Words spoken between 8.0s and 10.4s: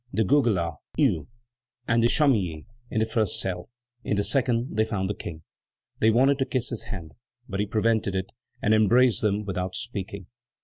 it, and embraced them without speaking.